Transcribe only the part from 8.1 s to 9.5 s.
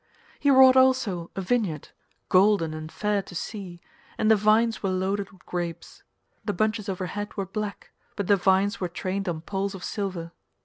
but the vines were trained on